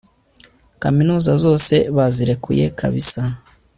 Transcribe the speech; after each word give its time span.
kaminuza 0.81 1.31
zose 1.43 1.75
bazirekuye 1.95 2.65
kabisa 2.79 3.21